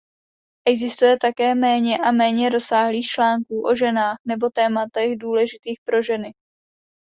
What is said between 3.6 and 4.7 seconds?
o ženách nebo